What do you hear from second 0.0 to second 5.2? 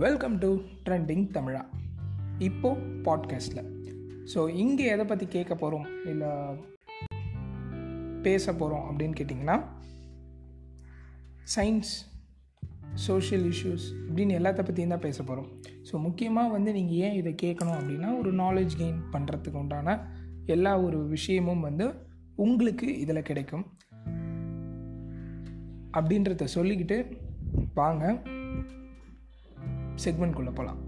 welcome to trending தமிழா இப்போ பாட்காஸ்ட்டில் so இங்கே எதை